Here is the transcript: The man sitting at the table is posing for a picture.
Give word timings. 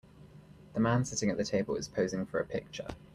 The 0.73 0.79
man 0.79 1.05
sitting 1.05 1.29
at 1.29 1.37
the 1.37 1.43
table 1.43 1.75
is 1.75 1.87
posing 1.87 2.25
for 2.25 2.39
a 2.39 2.43
picture. 2.47 2.87